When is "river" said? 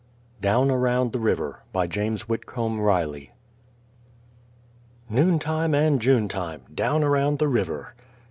1.19-1.61, 7.47-7.93